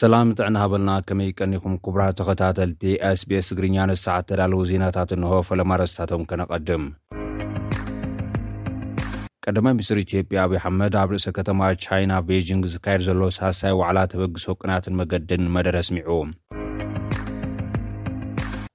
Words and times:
ሰላም 0.00 0.28
ጥዕና 0.36 0.56
ሃበልና 0.62 0.90
ከመይ 1.06 1.30
ቀኒኹም 1.38 1.72
ክቡራት 1.84 2.14
ተኸታተልቲ 2.18 2.82
sቤስ 3.20 3.48
ትግርኛንት 3.50 3.98
ሰዓት 4.02 4.24
ተዳለዉ 4.28 4.60
ዜናታት 4.70 5.10
እንሆ 5.16 5.30
ፈለማረስታቶም 5.48 6.22
ከነቐድም 6.30 6.84
ቀዳማ 9.44 9.66
ሚኒስትሪ 9.76 10.00
ኢትዮጵያ 10.06 10.38
ኣብይዪ 10.46 10.60
ሓመድ 10.66 10.94
ኣብ 11.02 11.10
ንእሰ 11.14 11.26
ከተማ 11.38 11.60
ቻይና 11.86 12.12
ቤጅንግ 12.28 12.64
ዝካየድ 12.74 13.02
ዘሎ 13.08 13.28
ሳርሳይ 13.38 13.74
ዋዕላ 13.80 13.98
ተበግሶ 14.12 14.46
ቅናትን 14.60 14.96
መገድን 15.00 15.44
መደረ 15.56 15.74
ኣስሚዑ 15.84 16.08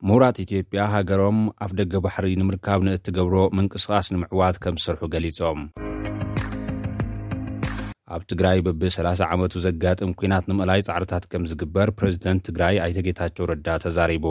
ምሁራት 0.10 0.40
ኢትዮጵያ 0.46 0.82
ሃገሮም 0.98 1.40
ኣብ 1.68 1.74
ደገ 1.82 2.04
ባሕሪ 2.08 2.30
ንምርካብ 2.42 2.86
ንእትገብሮ 2.90 3.38
ምንቅስቓስ 3.60 4.10
ንምዕዋት 4.16 4.60
ከም 4.66 4.78
ዝሰርሑ 4.84 5.02
ገሊፆም 5.16 5.62
ኣብ 8.16 8.24
ትግራይ 8.32 8.58
በቢ30 8.66 9.22
ዓመቱ 9.34 9.54
ዘጋጥም 9.66 10.12
ኲናት 10.20 10.46
ንምእላይ 10.50 10.82
ጻዕርታት 10.88 11.24
ከም 11.32 11.44
ዝግበር 11.52 11.88
ፕረዚደንት 12.00 12.42
ትግራይ 12.48 12.76
ኣይተጌታቸው 12.86 13.48
ረዳ 13.52 13.68
ተዛሪቡ 13.84 14.26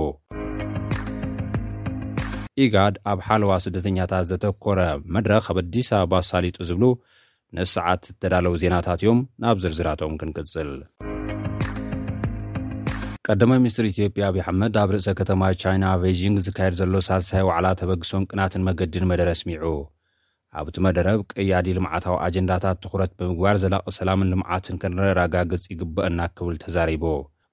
ኢጋድ 2.65 2.95
ኣብ 3.12 3.19
ሓለዋ 3.27 3.52
ስደተኛታት 3.65 4.27
ዘተኰረ 4.30 4.80
መድረኽ 5.15 5.45
ኣብ 5.52 5.59
ኣዲስ 5.62 5.88
ኣበባ 5.98 6.20
ሳሊጡ 6.30 6.57
ዝብሉ 6.69 6.84
ነስ 7.59 7.70
ሰዓት 7.77 8.05
እተዳለዉ 8.12 8.55
ዜናታት 8.62 9.01
እዮም 9.05 9.20
ናብ 9.45 9.57
ዝርዝራቶም 9.65 10.15
ክንቅጽል 10.23 10.71
ቀዳማይ 13.29 13.59
ሚኒስትሪ 13.65 13.87
ኢትዮጵያ 13.95 14.24
አብ 14.32 14.38
ሓመድ 14.46 14.74
ኣብ 14.85 14.91
ርእሰ 14.95 15.10
ከተማ 15.21 15.43
ቻይና 15.65 15.85
ቬጂንግ 16.05 16.38
ዝካየድ 16.46 16.74
ዘሎ 16.80 16.96
ሳልሳይ 17.10 17.45
ዋዕላ 17.51 17.66
ተበግሶን 17.82 18.29
ቅናትን 18.32 18.65
መገዲን 18.69 19.07
መደረ 19.12 19.29
ኣስሚዑ 19.37 19.74
ኣብቲ 20.60 20.76
መደረብ 20.86 21.20
ቀያዲ 21.34 21.68
ልምዓታዊ 21.78 22.16
ኣጀንዳታት 22.26 22.78
ትዅረት 22.84 23.12
ብምግባር 23.18 23.56
ዘላቕ 23.62 23.84
ሰላምን 23.98 24.29
ልምዓትን 24.32 24.76
ክንረረጋግጽ 24.82 25.65
ይግብአና 25.74 26.20
ክብል 26.38 26.56
ተዛሪቡ 26.65 27.04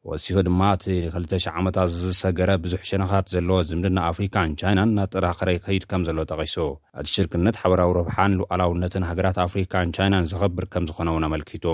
ወሲሑ 0.09 0.38
ድማ 0.45 0.59
እቲ 0.76 0.86
2,000 1.16 1.52
ዓመታት 1.59 1.89
ዝዝሰገረ 1.95 2.52
ብዙሕ 2.64 2.80
ሸነኻት 2.89 3.26
ዘለዎ 3.34 3.58
ዝምድና 3.70 3.98
ኣፍሪካን 4.11 4.56
ቻይናን 4.61 4.89
እናጠራኸረይ 4.94 5.58
ከይድ 5.66 5.84
ከም 5.92 6.06
ዘሎ 6.08 6.17
ተቐሱ 6.31 6.56
እቲ 7.00 7.06
ሽርክነት 7.16 7.59
ሓበራዊ 7.61 7.92
ርብሓን 7.98 8.36
ሉውኣላውነትን 8.39 9.06
ሃገራት 9.09 9.38
ኣፍሪካን 9.45 9.94
ቻይናን 9.98 10.28
ዘኸብር 10.33 10.66
ከም 10.76 10.88
ዝኾነ 10.92 11.08
እውን 11.14 11.28
ኣመልኪቱ 11.30 11.66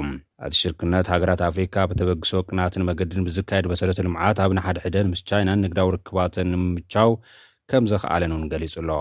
እቲ 0.47 0.53
ሽርክነት 0.61 1.11
ሃገራት 1.15 1.43
ኣፍሪካ 1.49 1.75
ብተበግሶ 1.91 2.33
ቅናትን 2.49 2.87
መገድን 2.89 3.25
ብዝካየድ 3.29 3.67
መሰረት 3.73 4.01
ልምዓት 4.07 4.41
ኣብ 4.47 4.53
ናሓድሕደን 4.59 5.11
ምስ 5.13 5.23
ቻይናን 5.31 5.63
ንግዳዊ 5.67 5.89
ርክባትን 5.97 6.49
ንምምቻው 6.55 7.11
ከም 7.71 7.87
ዘኽኣለን 7.93 8.33
እውን 8.37 8.49
ገሊጹ 8.55 8.75
ኣሎ 8.83 8.91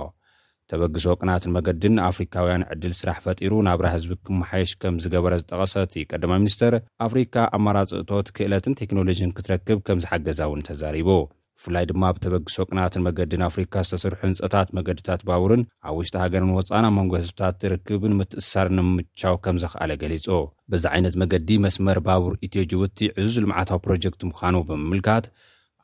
ተበግሶ 0.70 1.04
ቅናትን 1.20 1.52
መገድን 1.56 1.96
ኣፍሪካውያን 2.10 2.66
ዕድል 2.72 2.92
ስራሕ 3.00 3.18
ፈጢሩ 3.24 3.52
ናብራ 3.68 3.86
ህዝቢ 3.94 4.12
ክመሓየሽ 4.28 4.70
ከም 4.82 4.96
ዝገበረ 5.04 5.34
ዝጠቐሰት 5.42 5.92
ቀዳማ 6.12 6.32
ሚኒስተር 6.42 6.74
ኣፍሪካ 7.06 7.34
ኣማራፅእቶት 7.58 8.28
ክእለትን 8.36 8.76
ቴክኖሎጂን 8.80 9.34
ክትረክብ 9.36 9.80
ከም 9.88 10.02
ዝሓገዛ 10.04 10.40
እውን 10.48 10.64
ተዛሪቡ 10.68 11.10
ብፍላይ 11.58 11.84
ድማ 11.90 12.04
ብተበግሶ 12.16 12.56
ቅናትን 12.70 13.04
መገድን 13.08 13.44
ኣፍሪካ 13.48 13.74
ዝተስርሑ 13.88 14.18
ህንፀታት 14.24 14.68
መገድታት 14.78 15.20
ባቡርን 15.28 15.62
ኣብ 15.88 15.94
ውሽጢ 16.00 16.14
ሃገርን 16.24 16.52
ወፃና 16.58 16.86
መንጎ 16.96 17.12
ህዝብታት 17.20 17.58
ትርክብን 17.62 18.16
ምትእሳር 18.18 18.68
ንምምቻው 18.76 19.36
ከም 19.44 19.60
ዘኽኣለ 19.62 19.92
ገሊጹ 20.02 20.26
በዚ 20.72 20.84
ዓይነት 20.94 21.16
መገዲ 21.22 21.48
መስመር 21.66 22.00
ባቡር 22.08 22.34
ኢትዮ 22.48 22.64
ጅውቲ 22.72 22.98
ዕዙዝ 23.20 23.38
ልምዓታዊ 23.44 23.80
ፕሮጀክት 23.86 24.26
ምዃኑ 24.32 24.56
ብምምልካት 24.70 25.26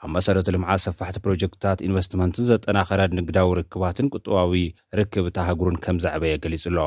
ኣብ 0.07 0.11
መሰረተ 0.15 0.49
ልምዓት 0.55 0.81
ሰፋሕቲ 0.87 1.17
ፕሮጀክትታት 1.25 1.83
ኢንቨስትመንትን 1.87 2.47
ዘጠናኸረድ 2.51 3.11
ንግዳዊ 3.19 3.49
ርክባትን 3.59 4.07
ቁጠባዊ 4.15 4.53
ርክብ 4.99 5.27
ተሃጉሩን 5.37 5.77
ከምዝዕበየ 5.85 6.35
ገሊጹ 6.45 6.65
ኣሎ 6.71 6.79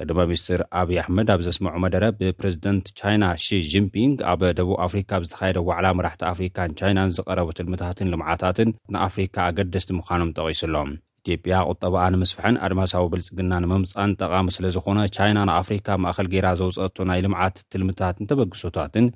ቀድማ 0.00 0.18
ምኒስትር 0.30 0.60
ኣብዪ 0.80 0.96
ኣሕመድ 1.02 1.28
ኣብ 1.34 1.40
ዘስምዖ 1.46 1.72
መደረ 1.84 2.04
ብፕሬዚደንት 2.18 2.86
ቻይና 3.00 3.24
ሺጂምፒንግ 3.44 4.16
ኣብ 4.32 4.40
ደቡብ 4.58 4.76
ኣፍሪካ 4.86 5.10
ብዝተካየደ 5.22 5.58
ዋዕላ 5.68 5.86
መራሕቲ 6.00 6.22
ኣፍሪካን 6.32 6.74
ቻይናን 6.80 7.12
ዝቀረቡ 7.16 7.48
ትልምታትን 7.60 8.10
ልምዓታትን 8.12 8.68
ንኣፍሪካ 8.96 9.36
ኣገደስቲ 9.52 9.90
ምዃኖም 9.98 10.30
ጠቒሱ 10.38 10.62
ሎም 10.74 10.92
ኢትጵያ 11.28 11.54
ቁጠባኣንምስፋሐን 11.70 12.58
ኣድማሳዊ 12.66 13.04
ብልፅግና 13.14 13.52
ንምምፃእን 13.64 14.12
ጠቃሚ 14.20 14.46
ስለ 14.58 14.66
ዝኮነ 14.76 14.98
ቻይና 15.16 15.38
ንኣፍሪካ 15.50 15.88
ማእኸል 16.04 16.28
ጌራ 16.36 16.46
ዘውፅአቱ 16.60 16.96
ናይ 17.12 17.22
ልምዓት 17.26 17.56
ትልምታትን 17.74 18.28
ተበግሶታትን 18.32 19.08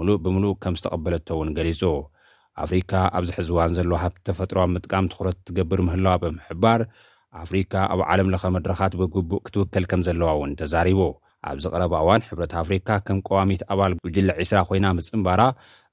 ሙሉእ 0.00 0.20
ብምሉእ 0.26 0.56
ከም 0.64 0.76
ዝተቐበለቶ 0.80 1.28
እውን 1.38 1.50
ገሊፁ 1.58 1.82
ኣፍሪካ 2.64 2.92
ኣብዚ 3.18 3.28
ሕዚዋን 3.38 3.72
ዘለዉ 3.78 3.96
ሃብ 4.04 4.14
ተፈጥሮብ 4.26 4.68
ምጥቃም 4.74 5.06
ትኩረት 5.12 5.38
ትገብር 5.48 5.80
ምህለዋ 5.88 6.12
ብምሕባር 6.22 6.80
ኣፍሪካ 7.42 7.74
ኣብ 7.92 8.00
ዓለም 8.10 8.28
ለኸ 8.32 8.44
መድረኻት 8.56 8.92
ብግቡእ 9.00 9.42
ክትውከል 9.46 9.84
ከም 9.90 10.00
ዘለዋ 10.06 10.28
እውን 10.36 10.52
ተዛሪቡ 10.60 11.00
ኣብዚ 11.48 11.64
ቐረባ 11.72 11.94
እዋን 12.02 12.22
ሕብረት 12.28 12.52
ኣፍሪካ 12.62 12.88
ከም 13.06 13.18
ቀዋሚት 13.28 13.60
ኣባል 13.72 13.92
ግጅለ 14.06 14.30
ዒስራ 14.40 14.60
ኮይና 14.68 14.86
ምጽምባራ 14.98 15.40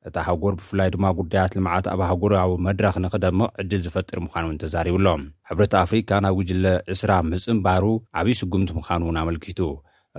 እቲ 0.07 0.15
ኣሃጎር 0.21 0.53
ብፍላይ 0.59 0.89
ድማ 0.93 1.05
ጕዳያት 1.19 1.53
ልምዓለት 1.57 1.87
ኣብ 1.93 2.01
ኣሃጎርዊ 2.05 2.41
መድረኽ 2.67 2.95
ንኽደምቕ 3.05 3.47
ዕድል 3.61 3.81
ዝፈጥር 3.85 4.19
ምዃን 4.25 4.45
እውን 4.47 4.59
ተዛሪቡ 4.63 4.95
ኣሎም 5.01 5.23
ሕብረት 5.49 5.73
ኣፍሪካ 5.83 6.09
ናብ 6.25 6.35
ግጅለ 6.41 6.65
ዕስራ 6.95 7.11
ምጽምባሩ 7.31 7.85
ዓብዪ 8.21 8.35
ስጉምቲ 8.41 8.71
ምዃኑ 8.79 9.01
እውን 9.07 9.19
ኣመልኪቱ 9.23 9.59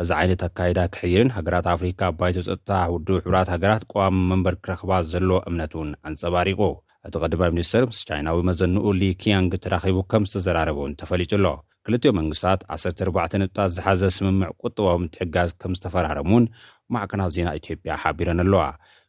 እዚ 0.01 0.11
ዓይነት 0.21 0.43
ኣካይዳ 0.47 0.79
ክሕይርን 0.95 1.31
ሃገራት 1.37 1.67
ኣፍሪካ 1.75 2.01
ባይተ 2.19 2.37
ፀጥታ 2.47 2.71
ውድብ 2.95 3.15
ሕብራት 3.27 3.49
ሃገራት 3.55 3.83
ቀዋሚ 3.91 4.17
መንበር 4.31 4.55
ክረኽባት 4.65 5.05
ዘለዎ 5.13 5.39
እምነት 5.49 5.73
እውን 5.77 5.91
ኣንፀባሪቑ 6.09 6.61
እቲ 7.09 7.15
ቀድማይ 7.23 7.51
ሚኒስትር 7.55 7.83
ምስ 7.91 8.01
ቻይናዊ 8.09 8.39
መዘንኡ 8.49 8.85
ሊኪያንግ 9.03 9.53
ተራኺቡ 9.67 9.99
ከም 10.11 10.25
ዝተዘራረቡ 10.31 10.79
እውን 10.85 10.95
ተፈሊጡ 11.03 11.33
ኣሎ 11.39 11.47
ክልትዮ 11.89 12.13
መንግስትታት 12.19 12.61
14ንታት 12.77 13.73
ዝሓዘ 13.77 14.03
ስምምዕ 14.17 14.51
ቁጥቦም 14.65 15.03
ትሕጋዝ 15.15 15.51
ከም 15.63 15.75
ዝተፈራረሙን 15.79 16.47
ማዕከናት 16.97 17.33
ዜና 17.39 17.49
ኢትዮጵያ 17.61 17.93
ሓቢረን 18.05 18.41
ኣለዋ 18.47 18.63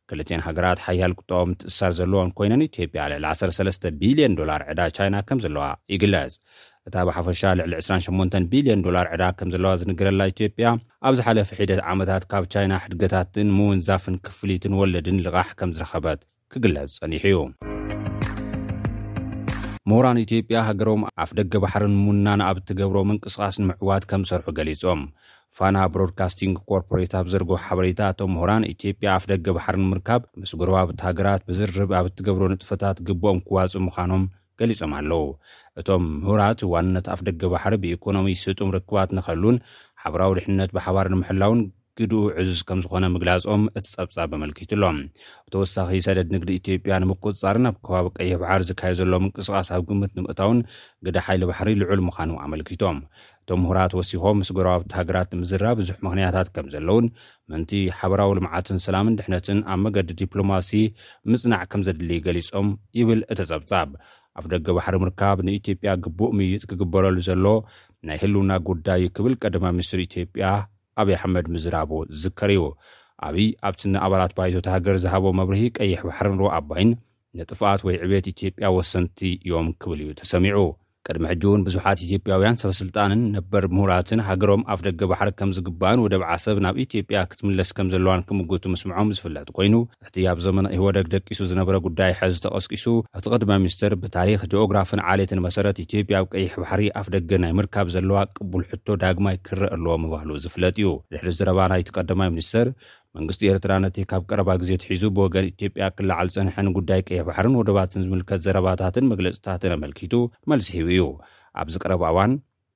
ክልትዮን 0.09 0.43
ሃገራት 0.47 0.79
ሓያል 0.85 1.13
ቁጠቦም 1.19 1.49
ትእሳር 1.61 1.91
ዘለዎን 1.99 2.29
ኮይነን 2.39 2.65
ኢትዮጵያ 2.69 3.01
ልዕሊ 3.13 3.25
13ቢልዮን 3.41 4.37
ዶላር 4.39 4.61
ዕዳ 4.71 4.79
ቻይና 4.97 5.17
ከም 5.29 5.41
ዘለዋ 5.45 5.65
ይግለጽ 5.93 6.35
እታ 6.89 6.97
ብ 7.07 7.13
ሓፈሻ 7.15 7.41
ልዕሊ 7.59 7.73
28 7.85 8.45
ቢልዮን 8.51 8.83
ዶላር 8.83 9.05
ዕዳ 9.13 9.23
ከም 9.37 9.47
ዘለዋ 9.53 9.71
ዝንግረላ 9.79 10.21
ኢትዮጵያ 10.31 10.67
ኣብዝ 11.07 11.19
ሓለፊ 11.25 11.49
ሒደት 11.61 11.79
ዓመታት 11.91 12.23
ካብ 12.31 12.43
ቻይና 12.53 12.73
ሕድገታትን 12.83 13.49
ምውንዛፍን 13.55 14.15
ክፍሊትን 14.25 14.73
ወለድን 14.81 15.17
ልቓሕ 15.25 15.47
ከም 15.61 15.71
ዝረኸበት 15.77 16.19
ክግለፅ 16.53 16.91
ፀኒሕ 17.01 17.23
እዩ 17.31 17.39
ምሁራን 19.89 20.21
ኢትዮጵያ 20.23 20.61
ሃገሮም 20.67 21.03
ኣፍ 21.25 21.29
ደገ 21.41 21.53
ባሕርን 21.65 21.97
ምውናን 22.05 22.43
ኣብ 22.47 22.57
እትገብሮ 22.63 22.97
ምንቅስቓስንምዕዋት 23.09 24.05
ከም 24.13 24.23
ዝሰርሑ 24.29 24.47
ገሊፆም 24.61 25.01
ፋና 25.59 25.75
ብሮድካስትንግ 25.95 26.55
ኮርፖሬት 26.71 27.13
ብ 27.25 27.29
ዘርግ 27.35 27.51
ሓበሬታ 27.67 27.99
እቶም 28.15 28.31
ምሁራን 28.37 28.67
ኢትዮጵያ 28.73 29.09
ኣፍ 29.17 29.25
ደገ 29.33 29.45
ባሕርን 29.59 29.85
ምርካብ 29.91 30.23
ምስ 30.41 30.53
ጉርባብቲ 30.63 30.99
ሃገራት 31.09 31.43
ብዝርርብ 31.49 31.93
ኣብ 32.01 32.07
እትገብሮ 32.13 32.43
ንጥፈታት 32.55 32.97
ግብኦም 33.09 33.41
ክዋፁ 33.49 33.73
ምዃኖም 33.89 34.25
ገሊፆም 34.59 34.93
ኣለው 34.99 35.23
እቶም 35.79 36.05
ምሁራት 36.21 36.61
ዋንነት 36.75 37.07
ኣፍ 37.13 37.19
ደገ 37.29 37.41
ባሕሪ 37.53 37.73
ብኢኮኖሚ 37.83 38.27
ስጡም 38.43 38.69
ርክባት 38.77 39.09
ንከሉን 39.17 39.57
ሓበራዊ 40.03 40.31
ድሕነት 40.39 40.71
ብሓባር 40.77 41.07
ንምሕላውን 41.15 41.61
ግድኡ 41.99 42.23
ዕዙዝ 42.41 42.59
ከም 42.69 42.79
ዝኾነ 42.85 43.05
ምግላፆም 43.13 43.61
እቲ 43.77 43.85
ጸብጻብ 43.93 44.33
የመልኪቱሎም 44.35 44.97
ብተወሳኺ 45.45 45.87
ሰደድ 46.05 46.27
ንግዲ 46.35 46.49
ኢትዮጵያ 46.59 46.97
ንምቁፅጻርን 47.03 47.65
ኣብ 47.69 47.75
ከባቢ 47.85 48.07
ቀይ 48.17 48.29
በሓር 48.41 48.61
ዝካየ 48.67 48.97
ዘሎም 48.99 49.23
ምንቅስቓስ 49.25 49.69
ኣብ 49.75 49.83
ግምት 49.89 50.11
ንምእታውን 50.17 50.59
ግደ 51.05 51.17
ሓይሊ 51.27 51.41
ባሕሪ 51.51 51.71
ልዑል 51.81 52.01
ምዃኑ 52.07 52.29
ኣመልኪቶም 52.43 52.99
እቶም 53.43 53.61
ምሁራት 53.63 53.93
ወሲኮም 53.99 54.37
ምስ 54.41 54.49
ጉራብቲ 54.57 54.91
ሃገራት 54.99 55.31
ንምዝራብ 55.37 55.75
ብዙሕ 55.81 55.97
ምኽንያታት 56.07 56.47
ከም 56.57 56.69
ዘለውን 56.75 57.07
ምንቲ 57.53 57.73
ሓበራዊ 58.01 58.31
ልምዓትን 58.39 58.81
ሰላምን 58.85 59.17
ድሕነትን 59.21 59.61
ኣብ 59.75 59.79
መገዲ 59.87 60.11
ዲፕሎማሲ 60.21 60.71
ምጽናዕ 61.33 61.63
ከም 61.73 61.83
ዘድል 61.89 62.11
ገሊፆም 62.27 62.69
ይብል 62.99 63.21
እቲ 63.35 63.39
ጸብጻብ 63.53 63.89
ኣብ 64.39 64.45
ደገ 64.53 64.67
ባሕሪ 64.77 64.95
ምርካብ 65.03 65.37
ንኢትዮጵያ 65.47 65.89
ግቡእ 66.05 66.33
ምይጥ 66.37 66.61
ክግበረሉ 66.69 67.15
ዘሎ 67.27 67.45
ናይ 68.07 68.17
ህልውና 68.23 68.51
ጉዳይ 68.67 69.03
ክብል 69.15 69.33
ቀደማ 69.43 69.63
ምኒስትሪ 69.77 69.99
ኢትዮጵያ 70.09 70.43
ኣብዪ 71.01 71.11
ኣሕመድ 71.17 71.45
ምዝራቦ 71.53 71.91
ዝዝከር 72.15 72.51
ዩ 72.57 72.61
ኣብይ 73.27 73.47
ኣብቲ 73.67 73.81
ንኣባላት 73.93 74.33
ባይቶት 74.39 74.67
ሃገር 74.73 74.95
ዝሃቦ 75.03 75.25
መብርሂ 75.39 75.61
ቀይሕ 75.79 75.99
ባሕሪ 76.09 76.27
እንርኦ 76.33 76.49
ኣባይን 76.59 76.91
ንጥፍኣት 77.39 77.81
ወይ 77.87 77.95
ዕቤት 78.07 78.27
ኢትዮጵያ 78.35 78.65
ወሰንቲ 78.77 79.19
እዮም 79.45 79.69
ክብል 79.81 80.01
እዩ 80.05 80.11
ተሰሚዑ 80.21 80.57
ቅድሚ 81.09 81.23
ሕጂውን 81.31 81.61
ብዙሓት 81.67 81.99
ኢትዮጵያውያን 82.05 82.57
ሰበስልጣንን 82.61 83.21
ነበር 83.35 83.63
ምሁራትን 83.75 84.21
ሃገሮም 84.29 84.63
ኣፍ 84.73 84.79
ደገ 84.87 85.01
ባሕሪ 85.11 85.29
ከም 85.39 85.51
ዝግባአን 85.57 86.01
ወደ 86.05 86.15
ብዓ 86.21 86.31
ሰብ 86.45 86.57
ናብ 86.65 86.77
ኢትዮጵያ 86.85 87.19
ክትምለስ 87.31 87.69
ከም 87.77 87.89
ዘለዋን 87.93 88.23
ክምግቱ 88.29 88.63
ምስምዖም 88.73 89.11
ዝፍለጥ 89.17 89.45
ኮይኑ 89.59 89.75
እቲ 90.07 90.17
ኣብ 90.31 90.39
ዘመነ 90.47 90.65
ህወደግ 90.81 91.05
ደቂሱ 91.15 91.39
ዝነበረ 91.51 91.75
ጉዳይ 91.87 92.13
ሕዚ 92.21 92.35
ተቀስቂሱ 92.47 92.85
እቲ 93.19 93.25
ቀድማይ 93.35 93.59
ምኒስትር 93.63 93.93
ብታሪክ 94.03 94.43
ጂኦግራፍን 94.53 95.03
ዓሌትን 95.13 95.43
መሰረት 95.47 95.79
ኢትዮጵያ 95.85 96.19
ብቀይሕ 96.27 96.53
ባሕሪ 96.63 96.85
ኣፍ 97.01 97.09
ደገ 97.17 97.31
ናይ 97.45 97.53
ምርካብ 97.59 97.87
ዘለዋ 97.97 98.19
ቅቡል 98.39 98.65
ሕቶ 98.71 98.87
ዳግማይ 99.05 99.37
ክርእ 99.49 99.71
ኣለዎም 99.77 100.05
ይባህሉ 100.09 100.29
ዝፍለጥ 100.45 100.75
እዩ 100.81 100.91
ድሕሪ 101.13 101.29
ዝረባ 101.39 101.59
ናይቲ 101.73 101.89
ቀዳማይ 101.99 102.31
ሚኒስትር 102.35 102.67
መንግስቲ 103.17 103.41
ኤርትራ 103.53 103.73
ነቲ 103.85 103.97
ካብ 104.11 104.23
ቀረባ 104.31 104.49
ግዜ 104.61 104.71
ትሒዙ 104.81 105.03
ብወገን 105.17 105.45
ኢትጵያ 105.51 105.85
ክላዓል 105.97 106.27
ጸንሐን 106.35 106.67
ጕዳይ 106.77 107.01
ቀይሕ 107.09 107.21
ባሕርን 107.27 107.55
ወደባትን 107.59 108.03
ዚምልከት 108.05 108.43
ዘረባታትን 108.45 109.09
መግለጺታትን 109.13 109.73
ኣመልኪቱ 109.77 110.13
መልሲ 110.53 110.69
ሂቡ 110.77 110.87
እዩ 110.95 111.05
ኣብዚ 111.61 111.75
ቀረባ 111.83 112.03
እዋን 112.13 112.33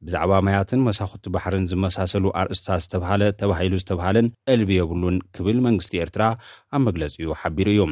ብዛዕባ 0.07 0.33
መያትን 0.47 0.83
መሳኽቲ 0.89 1.25
ባሕርን 1.35 1.67
ዝመሳሰሉ 1.71 2.25
ኣርእስታት 2.41 2.81
ዝተብሃለ 2.85 3.23
ተባሂሉ 3.41 3.73
ዝተብሃለን 3.81 4.27
ዕልቢ 4.53 4.71
የብሉን 4.79 5.17
ክብል 5.37 5.57
መንግስቲ 5.67 5.93
ኤርትራ 6.05 6.23
ኣብ 6.75 6.81
መግለጺ 6.87 7.15
ኡ 7.31 7.35
ሓቢሩ 7.41 7.67
እዩ 7.75 7.83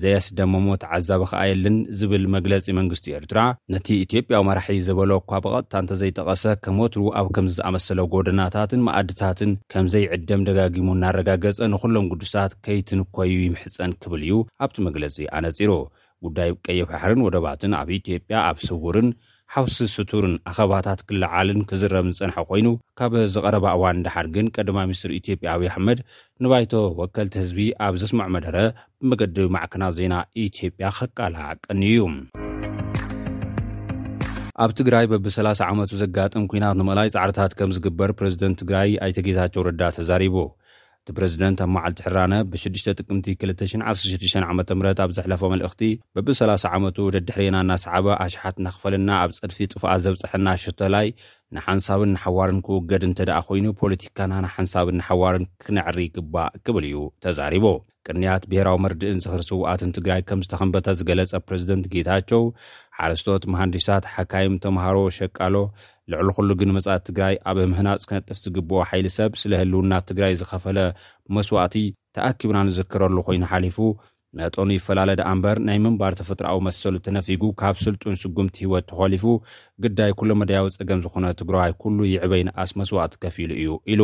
ዘያስደሞሞ 0.00 0.68
ተዓዛቢ 0.82 1.22
ከኣየለን 1.30 1.76
ዝብል 1.98 2.24
መግለፂ 2.34 2.64
መንግስቲ 2.78 3.06
ኤርትራ 3.18 3.40
ነቲ 3.72 3.88
ኢትዮጵያ 4.04 4.38
መራሒ 4.48 4.76
ዝበለወ 4.86 5.18
እኳ 5.22 5.32
ብቐጥታ 5.44 5.72
እንተዘይጠቐሰ 5.82 6.42
ከመት 6.64 6.94
ኣብ 7.20 7.28
ከምዝኣመሰለ 7.36 7.98
ጎደናታትን 8.14 8.84
መኣድታትን 8.88 9.52
ከምዘይዕደም 9.74 10.46
ደጋጊሙ 10.48 10.88
እናረጋገፀ 10.96 11.60
ንኩሎም 11.74 12.08
ቅዱሳት 12.14 12.54
ከይትንኮዩ 12.66 13.34
ይምሕፀን 13.46 13.94
ክብል 14.04 14.24
እዩ 14.26 14.36
ኣብቲ 14.64 14.76
መግለፂ 14.88 15.16
ኣነፂሩ 15.38 15.72
ጉዳይ 16.26 16.50
ቀይፋሕርን 16.66 17.24
ወደባትን 17.28 17.72
ኣብ 17.82 17.88
ኢትዮጵያ 18.00 18.36
ኣብ 18.50 18.58
ስውርን 18.68 19.08
ሓውሲ 19.52 19.76
ስቱርን 19.94 20.34
ኣኸባታት 20.50 21.00
ክለዓልን 21.08 21.60
ክዝረብን 21.70 22.14
ዝፀንሐ 22.18 22.36
ኮይኑ 22.50 22.66
ካብ 22.98 23.12
ዝቐረባ 23.34 23.66
እዋን 23.76 23.98
እዳሓድግን 24.00 24.46
ቀድማ 24.56 24.76
ምኒስትር 24.88 25.10
ኢትዮጵያ 25.18 25.50
ብይ 25.60 25.68
ኣሕመድ 25.72 25.98
ንባይተ 26.44 26.72
ወከልቲ 27.00 27.34
ህዝቢ 27.42 27.58
ኣብ 27.86 27.94
ዘስምዕ 28.02 28.26
መደረ 28.36 28.56
ብመገዲ 29.04 29.36
ማዕከናት 29.56 29.94
ዜና 29.98 30.14
ኢትዮጵያ 30.46 30.86
ክቃላቀኒ 30.98 31.82
እዩ 31.92 32.06
ኣብ 34.64 34.70
ትግራይ 34.78 35.04
በብሰላ0 35.12 35.60
ዓመቱ 35.70 35.92
ዘጋጥም 36.02 36.42
ኩናት 36.50 36.76
ንምላይ 36.80 37.08
ፃዕርታት 37.14 37.54
ከም 37.58 37.70
ዝግበር 37.76 38.10
ፕረዚደንት 38.18 38.58
ትግራይ 38.62 38.90
ኣይተጌታቸው 39.04 39.64
ረዳ 39.68 39.80
ተዛሪቡ 39.96 40.34
እቲ 41.06 41.12
ፕረዚደንት 41.16 41.58
ኣብ 41.62 41.70
መዓልቲ 41.76 41.98
ሕራነ 42.04 42.34
ብ6 42.50 42.86
ጥቅምቲ 42.98 43.26
216 43.40 44.36
ዓ 44.46 44.52
ም 44.58 44.84
ኣብ 45.04 45.10
ዘሕለፈ 45.16 45.42
መልእኽቲ 45.52 45.80
በቢ30 46.16 46.62
ዓመቱ 46.76 46.96
ደድሕሪና 47.14 47.56
እናሰዕበ 47.64 48.06
ኣሽሓት 48.24 48.56
ናኽፈለና 48.64 49.10
ኣብ 49.22 49.32
ፀድፊ 49.38 49.58
ጥፍኣ 49.72 49.90
ዘብፅሐና 50.04 50.46
ሽተላይ 50.62 51.08
ንሓንሳብን 51.56 52.12
ንሓዋርን 52.14 52.60
ክውገድ 52.68 53.02
እንተ 53.08 53.18
ደኣ 53.30 53.38
ኮይኑ 53.48 53.66
ፖለቲካና 53.80 54.32
ንሓንሳብን 54.46 54.98
ንሓዋርን 55.00 55.44
ክነዕሪ 55.66 55.98
ይግባእ 56.08 56.50
ክብል 56.66 56.86
እዩ 56.90 57.02
ተዛሪቦ 57.26 57.66
ቅንያት 58.08 58.42
ብሄራዊ 58.52 58.78
መርዲእን 58.84 59.22
ዝኽርስዋኣትን 59.26 59.94
ትግራይ 59.98 60.22
ከም 60.30 60.42
ዝተከንበተ 60.46 60.88
ዝገለፀ 61.00 61.34
ፕረዚደንት 61.48 61.86
ጌታቸው 61.94 62.42
ሓረስቶት 63.00 63.44
መሃንድሳት 63.52 64.04
ሓካይም 64.14 64.56
ተምሃሮ 64.64 64.96
ሸቃሎ 65.20 65.56
ልዕሊ 66.12 66.28
ኩሉ 66.36 66.48
ግን 66.60 66.70
መጽኣት 66.76 67.02
ትግራይ 67.08 67.34
ኣብምህናፅ 67.50 68.02
ክነጥፍ 68.08 68.38
ዝግብኦ 68.44 68.80
ሓይሊ 68.90 69.06
ሰብ 69.18 69.30
ስለ 69.42 69.52
ህልውናት 69.60 70.04
ትግራይ 70.10 70.32
ዝኸፈለ 70.40 70.78
መስዋእቲ 71.36 71.76
ተኣኪብና 72.16 72.58
ንዝክረሉ 72.66 73.16
ኮይኑ 73.26 73.42
ሓሊፉ 73.52 73.76
ነጦኑ 74.40 74.68
ይፈላለ 74.78 75.10
ዳኣእምበር 75.20 75.56
ናይ 75.68 75.76
ምንባር 75.84 76.12
ተፈጥሮዊ 76.20 76.60
መሰሉ 76.68 76.94
ተነፊጉ 77.06 77.42
ካብ 77.60 77.76
ስልጡን 77.86 78.16
ሽጉምቲ 78.22 78.56
ሂወት 78.68 78.84
ተኸሊፉ 78.90 79.24
ግዳይ 79.84 80.10
ኩሎ 80.20 80.30
መድያዊ 80.40 80.66
ፀገም 80.78 81.02
ዝኾነ 81.04 81.26
ትግራዋይ 81.40 81.72
ኩሉ 81.82 81.98
ይዕበይንኣስ 82.14 82.70
መስዋእት 82.80 83.12
ከፊ 83.22 83.36
ኢሉ 83.44 83.52
እዩ 83.60 83.70
ኢሉ 83.94 84.02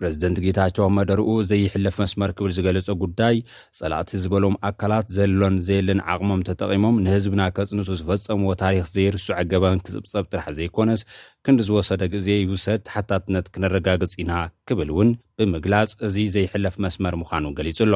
ፕረዚደንት 0.00 0.38
ጌታቸው 0.44 0.86
መደሪኡ 0.98 1.30
ዘይሕለፍ 1.50 1.96
መስመር 2.02 2.30
ክብል 2.36 2.52
ዝገለፀ 2.56 2.86
ጉዳይ 3.04 3.36
ጸላእቲ 3.78 4.10
ዝበሎም 4.22 4.54
ኣካላት 4.68 5.06
ዘሎን 5.16 5.56
ዘየልን 5.68 6.00
ዓቕሞም 6.14 6.44
ተጠቒሞም 6.48 7.00
ንህዝብና 7.06 7.42
ከፅንቱ 7.58 7.88
ዝፈፀምዎ 8.00 8.52
ታሪክ 8.62 8.84
ዘይርሱ 8.96 9.26
ዐገበን 9.40 9.80
ክፅብፀብ 9.86 10.26
ጥራሕ 10.32 10.46
ዘይኮነስ 10.58 11.02
ክንዲዝወሰደ 11.46 12.02
ግዜ 12.16 12.28
ይውሰድ 12.44 12.80
ተሓታትነት 12.88 13.48
ክነረጋግፅ 13.56 14.14
ኢና 14.24 14.32
ክብል 14.70 14.90
እውን 14.94 15.10
ብምግላፅ 15.40 15.92
እዚ 16.08 16.16
ዘይሕለፍ 16.36 16.76
መስመር 16.86 17.16
ምዃኑ 17.22 17.44
ገሊጹ 17.60 17.78
ኣሎ 17.88 17.94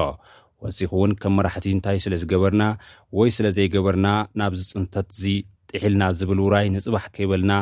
ወሲኹ 0.64 0.90
እውን 0.98 1.12
ከም 1.22 1.32
መራሕቲ 1.38 1.66
እንታይ 1.76 1.98
ስለ 2.04 2.14
ዝገበርና 2.22 2.64
ወይ 3.18 3.30
ስለ 3.36 3.46
ዘይገበርና 3.56 4.08
ናብዚ 4.40 4.60
ፅንተት 4.72 5.08
ዚ 5.22 5.32
ጥሒልና 5.70 6.02
ዝብል 6.18 6.38
ውራይ 6.44 6.66
ንፅባሕ 6.74 7.04
ከይበልና 7.14 7.52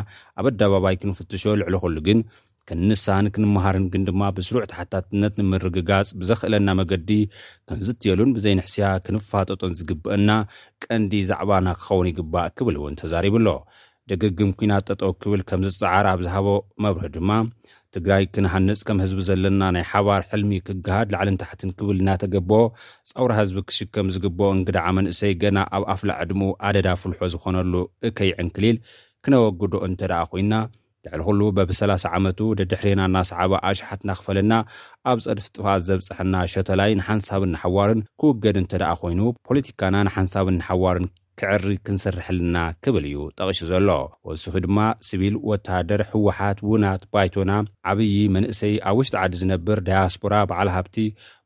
ኣብ 0.41 0.47
ኣደባባይ 0.51 0.97
ክንፍትሾ 1.03 1.43
ልዕሊ 1.61 1.75
ኩሉ 1.85 1.97
ግን 2.07 2.19
ክንንሳኒ 2.69 3.27
ክንምሃርን 3.35 3.87
ግን 3.93 4.03
ድማ 4.09 4.23
ብስሩዕ 4.37 4.63
ታሕታትነት 4.73 5.35
ንምርግጋፅ 5.41 6.09
ብዘክእለና 6.21 6.69
መገዲ 6.81 7.11
ከምዝ 7.69 7.89
ትየሉን 8.03 8.31
ብዘይ 8.37 8.55
ንሕስያ 8.59 8.91
ክንፋጠጦን 9.07 9.73
ዝግብአና 9.79 10.31
ቀንዲ 10.87 11.15
ዛዕባና 11.31 11.67
ክኸውን 11.81 12.11
ይግባእ 12.13 12.49
ክብል 12.59 12.77
እውን 12.81 12.99
ተዛሪብ 13.03 13.37
ኣሎ 13.41 13.49
ደግግም 14.11 14.51
ኩናት 14.61 14.85
ጠጦ 14.91 15.03
ክብል 15.23 15.43
ከምዝፅዓር 15.49 16.07
ኣብ 16.13 16.21
ዝሃቦ 16.27 16.49
መብርህ 16.85 17.11
ድማ 17.17 17.31
ትግራይ 17.97 18.25
ክነሃንፅ 18.35 18.81
ከም 18.89 18.99
ህዝቢ 19.05 19.23
ዘለና 19.29 19.63
ናይ 19.77 19.85
ሓባር 19.93 20.23
ሕልሚ 20.31 20.53
ክገሃድ 20.67 21.09
ላዕልን 21.15 21.37
ታሕትን 21.43 21.71
ክብል 21.79 21.99
እናተገብኦ 22.03 22.61
ፀውራ 23.11 23.33
ህዝቢ 23.41 23.59
ክሽከም 23.71 24.07
ዝግብኦ 24.15 24.49
እንግዳዓ 24.57 24.87
መንእሰይ 24.99 25.33
ገና 25.43 25.59
ኣብ 25.79 25.85
ኣፍላዕ 25.95 26.19
ድሙ 26.31 26.43
ኣደዳ 26.69 26.89
ፍልሖ 27.03 27.21
ዝኮነሉ 27.35 27.75
እከይዕንክሊል 28.11 28.79
ክነወግዶ 29.27 29.75
እንተ 29.89 30.01
ደኣ 30.13 30.21
ኮይና 30.33 30.55
ልዕሊ 31.07 31.21
ኩሉ 31.27 31.41
በብሰላ0 31.57 32.05
ዓመቱ 32.17 32.41
ደድሕሬና 32.59 33.01
እናሰዕባ 33.09 33.53
ኣሽሓትና 33.69 34.11
ክፈለና 34.19 34.53
ኣብ 35.13 35.19
ፀድፍ 35.27 35.47
ጥፋት 35.55 35.81
ዘብፅሐና 35.89 36.35
ሸተላይ 36.53 36.93
ንሓንሳብ 37.01 37.45
ንሓዋርን 37.55 38.03
ክውገድ 38.23 38.59
እንተደኣ 38.63 38.91
ኮይኑ 39.03 39.21
ፖለቲካና 39.49 39.95
ንሓንሳብ 40.09 40.49
ንሓዋርን 40.59 41.09
ክዕሪ 41.41 41.69
ክንሰርሐልና 41.87 42.57
ክብል 42.85 43.05
እዩ 43.11 43.19
ጠቕሺ 43.39 43.59
ዘሎ 43.71 43.89
ወሱሑ 44.29 44.55
ድማ 44.65 44.79
ስቢል 45.09 45.37
ወተሃደር 45.51 46.01
ሕወሓት 46.13 46.59
ውናት 46.71 47.03
ባይቶና 47.15 47.53
ዓብዪ 47.91 48.11
መንእሰይ 48.35 48.75
ኣብ 48.89 48.97
ውሽጢ 48.99 49.15
ዓዲ 49.23 49.33
ዝነብር 49.43 49.81
ዳያስፖራ 49.89 50.35
በዓል 50.51 50.71
ሃብቲ 50.77 50.97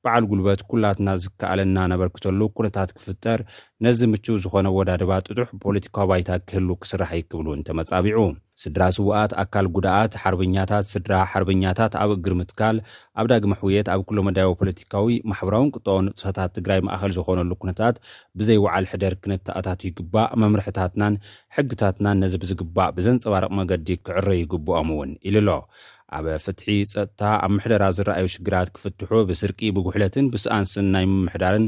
በዓል 0.06 0.26
ጉልበት 0.32 0.60
ኩላትና 0.72 1.08
ዝከኣለና 1.24 1.78
ነበርክተሉ 1.92 2.40
ኩነታት 2.58 2.92
ክፍጠር 2.98 3.42
ነዚ 3.86 4.00
ምቹው 4.14 4.38
ዝኾነ 4.46 4.66
ወዳድባ 4.78 5.12
ጥጡሕ 5.28 5.50
ፖለቲካዊ 5.66 6.06
ባይታት 6.12 6.42
ክህሉ 6.50 6.68
ክስራሕ 6.82 7.12
ይ 7.20 7.24
ክብሉ 7.30 7.46
ንተመጻቢዑ 7.62 8.18
ስድራ 8.62 8.82
ስዋኣት 8.96 9.32
ኣካል 9.42 9.66
ጉዳኣት 9.76 10.12
ሓርብኛታት 10.20 10.84
ስድራ 10.92 11.14
ሓርብኛታት 11.30 11.94
ኣብ 12.02 12.10
እግሪ 12.16 12.32
ምትካል 12.40 12.76
ኣብ 13.20 13.26
ዳጊሚ 13.30 13.52
ኣሕውየት 13.56 13.88
ኣብ 13.94 14.02
ኩሎ 14.10 14.18
መዳያ 14.28 14.46
ፖለቲካዊ 14.60 15.14
ማሕበራዊንቅጠኦ 15.30 15.96
ንፅሳታት 16.06 16.50
ትግራይ 16.58 16.80
ማእኸል 16.88 17.12
ዝኾነሉ 17.16 17.50
ኩነታት 17.64 17.96
ብዘይወዓል 18.40 18.86
ሕደር 18.92 19.16
ክንተኣታት 19.24 19.82
ይግባእ 19.88 20.30
መምርሕታትናን 20.44 21.16
ሕግታትናን 21.58 22.20
ነዚ 22.24 22.34
ብዝግባእ 22.44 22.90
ብዘንፀባርቕ 22.98 23.52
መገዲ 23.60 23.88
ክዕረ 24.06 24.28
ይግብኦም 24.42 24.90
እውን 24.96 25.12
ኢሉ 25.30 25.36
ሎ 25.48 25.58
ኣብ 26.16 26.26
ፍትሒ 26.42 26.66
ፀጥታ 26.90 27.22
ኣብ 27.44 27.50
ምሕደራ 27.54 27.84
ዝረኣዩ 27.96 28.26
ሽግራት 28.34 28.68
ክፍትሑ 28.74 29.08
ብስርቂ 29.28 29.60
ብጉሕለትን 29.76 30.26
ብስኣንስን 30.32 30.86
ናይ 30.94 31.04
ምምሕዳርን 31.12 31.64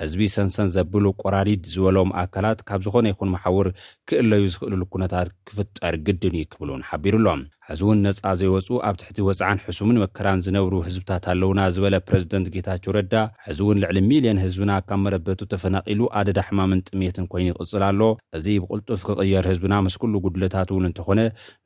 ህዝቢ 0.00 0.20
ሰንሰን 0.34 0.68
ዘብሉ 0.74 1.04
ቆራዲድ 1.22 1.62
ዝበሎም 1.72 2.10
ኣካላት 2.22 2.60
ካብ 2.68 2.80
ዝኾነ 2.84 3.06
ይኹን 3.10 3.30
ማሓውር 3.34 3.68
ክእለዩ 4.08 4.44
ዝኽእልሉ 4.52 4.82
ኩነታት 4.92 5.28
ክፍጠር 5.48 5.94
ግድን 6.06 6.34
እዩ 6.38 6.44
ክብል 6.52 6.68
እውን 6.72 6.84
ሓቢሩ 6.88 7.14
ኣሎም 7.22 7.40
ሕዚ 7.68 7.80
እውን 7.86 7.98
ነፃ 8.06 8.22
ዘይወፁ 8.42 8.68
ኣብ 8.90 8.94
ትሕቲ 9.00 9.18
ወፅዓን 9.26 9.58
ሕሱምን 9.64 10.00
መከራን 10.04 10.42
ዝነብሩ 10.46 10.72
ህዝብታት 10.86 11.26
ኣለውና 11.32 11.60
ዝበለ 11.74 11.96
ፕረዚደንት 12.06 12.48
ጌታችው 12.54 12.94
ረዳ 12.98 13.14
ሕዚ 13.48 13.58
እውን 13.66 13.80
ልዕሊ 13.82 13.98
ሚልዮን 14.08 14.40
ህዝብና 14.44 14.72
ካብ 14.88 15.00
መረበቱ 15.06 15.40
ተፈናቒሉ 15.52 16.00
ኣደዳ 16.20 16.38
ሕማምን 16.48 16.84
ጥሜትን 16.88 17.28
ኮይኑ 17.34 17.48
ይቕጽል 17.52 17.84
ኣሎ 17.90 18.00
እዚ 18.38 18.46
ብቕልጡፍ 18.64 19.02
ክቕየር 19.10 19.48
ህዝብና 19.52 19.74
ምስ 19.88 19.96
ኩሉ 20.04 20.14
ጉድለታት 20.28 20.70
እውን 20.74 20.88
እንተኾነ 20.90 21.20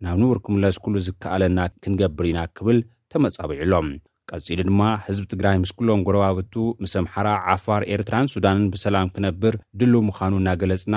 ናብ 0.06 0.18
ንዉር 0.24 0.40
ክምለስ 0.46 0.78
ኩሉ 0.86 0.94
ዝከኣለና 1.08 1.58
ክንገብር 1.84 2.28
ኢና 2.32 2.42
ክብል 2.58 2.80
ተመጻቢዑሎም 3.14 3.88
ቀፂሉ 4.32 4.56
ድማ 4.68 4.82
ህዝቢ 5.06 5.24
ትግራይ 5.32 5.56
ምስ 5.62 5.70
ኩሎም 5.78 6.00
ጉረባብቱ 6.06 6.54
ምስምሓራ 6.84 7.28
ዓፋር 7.52 7.82
ኤርትራን 7.94 8.30
ሱዳንን 8.34 8.64
ብሰላም 8.72 9.10
ክነብር 9.16 9.54
ድሉ 9.80 9.92
ምዃኑ 10.08 10.32
እናገለፅና 10.40 10.96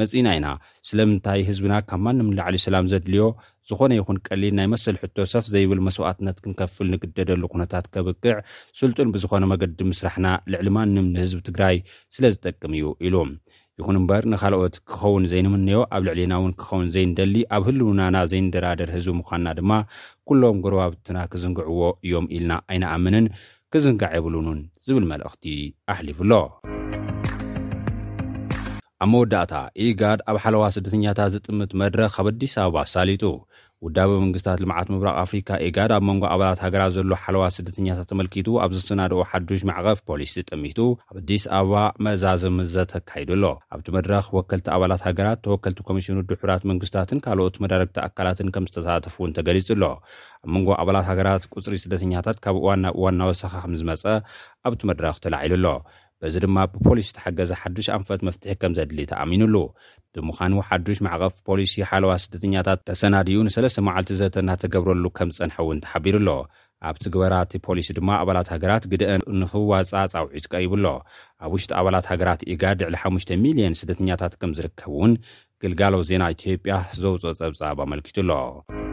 መጺና 0.00 0.28
ኢና 0.36 0.48
ስለምንታይ 0.88 1.40
ህዝብና 1.48 1.74
ካብ 1.88 2.00
ማንም 2.04 2.28
ናዓለ 2.36 2.54
ሰላም 2.66 2.86
ዘድልዮ 2.92 3.24
ዝኾነ 3.70 3.90
ይኹን 3.98 4.18
ቀሊል 4.28 4.54
ናይ 4.58 4.68
መሰል 4.74 4.96
ሕቶ 5.02 5.16
ሰፍ 5.32 5.46
ዘይብል 5.54 5.80
መስዋእትነት 5.86 6.38
ክንከፍል 6.44 6.88
ንግደደሉ 6.94 7.42
ኩነታት 7.54 7.88
ከብቅዕ 7.96 8.36
ስልጡን 8.80 9.10
ብዝኾነ 9.16 9.44
መገዲ 9.52 9.78
ምስራሕና 9.90 10.28
ልዕሊ 10.54 10.68
ማንም 10.78 11.10
ንህዝቢ 11.16 11.40
ትግራይ 11.50 11.76
ስለ 12.16 12.24
ዝጠቅም 12.36 12.74
እዩ 12.80 12.86
ኢሉ 13.08 13.14
ይኹን 13.82 13.96
እምበር 13.98 14.24
ንካልኦት 14.32 14.74
ክኸውን 14.88 15.24
ዘይንምነዮ 15.30 15.76
ኣብ 15.94 16.02
ልዕሊና 16.06 16.32
እውን 16.40 16.52
ክኸውን 16.58 16.88
ዘይንደሊ 16.94 17.34
ኣብ 17.54 17.62
ህልውናና 17.68 18.16
ዘይንደራደር 18.30 18.90
ህዝቢ 18.94 19.12
ምኳንና 19.20 19.48
ድማ 19.58 19.70
ኩሎም 20.28 20.58
ጉርባብትና 20.64 21.16
ክዝንግዕዎ 21.32 21.80
እዮም 22.06 22.26
ኢልና 22.34 22.52
ኣይነኣምንን 22.72 23.26
ክዝንጋዕ 23.74 24.12
የብሉንን 24.16 24.60
ዝብል 24.86 25.06
መልእኽቲ 25.12 25.44
ኣሕሊፉኣሎ 25.94 26.32
ኣብ 29.04 29.08
መወዳእታ 29.14 29.54
ኢጋድ 29.86 30.22
ኣብ 30.32 30.38
ሓለዋ 30.44 30.64
ስደተኛታት 30.76 31.32
ዝጥምጥ 31.36 31.70
መድረኽ 31.82 32.12
ካብ 32.18 32.28
ኣዲስ 32.32 32.54
ኣበባ 32.64 32.78
ኣሳሊጡ 32.86 33.24
ውዳበ 33.86 34.10
መንግስትታት 34.22 34.60
ልምዓት 34.62 34.88
ምብራቅ 34.94 35.14
ኣፍሪካ 35.22 35.48
ኤጋድ 35.66 35.90
ኣብ 35.94 36.02
መንጎ 36.08 36.22
ኣባላት 36.34 36.60
ሃገራት 36.64 36.90
ዘሎ 36.96 37.12
ሓለዋ 37.22 37.44
ስደተኛታት 37.56 38.06
ተመልኪቱ 38.10 38.48
ኣብ 38.64 38.70
ዝሰናድኡ 38.76 39.18
ሓዱሽ 39.30 39.62
ማዕቐፍ 39.70 39.98
ፖሊሲ 40.08 40.34
ጠሚቱ 40.50 40.78
ኣብ 41.10 41.16
ኣዲስ 41.20 41.44
ኣበባ 41.56 41.78
መእዛዘምዘ 42.06 42.74
ተካይዱሎ 42.92 43.44
ኣብቲ 43.76 43.88
መድረኽ 43.96 44.26
ወከልቲ 44.38 44.68
ኣባላት 44.76 45.02
ሃገራት 45.08 45.40
ተወከልቲ 45.46 45.80
ኮሚሽኑ 45.88 46.16
ድሑራት 46.32 46.64
መንግስትታትን 46.72 47.22
ካልኦት 47.26 47.56
መዳርግቲ 47.64 47.98
ኣካላትን 48.06 48.52
ከም 48.56 48.68
ዝተሳተፉውን 48.70 49.34
ተገሊፁ 49.38 49.68
ኣሎ 49.76 49.84
ኣብ 49.94 50.48
መንጎ 50.56 50.68
ኣባላት 50.82 51.06
ሃገራት 51.10 51.42
ቁፅሪ 51.56 51.74
ስደተኛታት 51.84 52.38
ካብ 52.46 52.58
እዋን 52.62 52.80
ናብ 52.84 52.94
እዋን 53.00 53.18
ናወሳኪ 53.22 53.54
ከም 53.64 53.74
ዝመፀ 53.82 54.04
ኣብቲ 54.68 54.80
መድረኽ 54.92 55.16
ተላዒሉ 55.26 55.66
ኣሎ 55.74 55.74
እዚ 56.26 56.34
ድማ 56.44 56.58
ብፖሊስ 56.72 57.08
ተሓገዘ 57.16 57.50
ሓዱሽ 57.62 57.86
ኣንፈት 57.96 58.20
መፍትሒ 58.26 58.50
ከም 58.62 58.72
ዘድሊ 58.78 58.98
ተኣሚኑሉ 59.10 59.56
ብምዃኑ 60.14 60.52
ሓዱሽ 60.68 60.98
መዕቐፍ 61.06 61.34
ፖሊሲ 61.48 61.72
ሓለዋ 61.90 62.12
ስደተኛታት 62.24 62.80
ተሰናድኡ 62.90 63.38
ንሰለስ 63.46 63.76
መዓልቲ 63.88 64.12
ዘተናተገብረሉ 64.20 65.04
ከም 65.18 65.30
ዝጸንሐ 65.36 65.56
እውን 65.64 65.78
ተሓቢሩ 65.86 66.14
ኣሎ 66.22 66.28
ኣብቲ 66.90 67.04
ግበራቲ 67.16 67.52
ፖሊሲ 67.66 67.88
ድማ 67.98 68.08
ኣባላት 68.22 68.48
ሃገራት 68.54 68.86
ግደአ 68.92 69.10
ንኽዋፃ 69.40 69.80
ጻውዒትቀይቡኣሎ 70.14 70.86
ኣብ 71.44 71.50
ውሽጢ 71.56 71.70
ኣባላት 71.80 72.06
ሃገራት 72.12 72.40
ኢጋድ 72.54 72.76
ድዕሊ 72.82 72.96
5,ል0ን 73.04 73.76
ስደተኛታት 73.82 74.34
ከም 74.42 74.54
ዝርከብ 74.60 74.88
እውን 74.94 75.14
ግልጋሎ 75.64 75.94
ዜና 76.10 76.22
ኢትዮጵያ 76.38 76.76
ዘውፅኦ 77.02 77.32
ጸብጻብ 77.42 77.80
ኣመልኪቱ 77.86 78.18
ኣሎ 78.40 78.91